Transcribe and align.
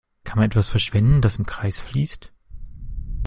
Kann 0.23 0.39
man 0.39 0.47
etwas 0.47 0.67
verschwenden, 0.67 1.21
das 1.21 1.35
im 1.35 1.45
Kreis 1.45 1.79
fließt? 1.79 2.31